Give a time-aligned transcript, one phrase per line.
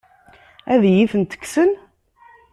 [0.73, 1.71] Ad iyi-tent-kksen?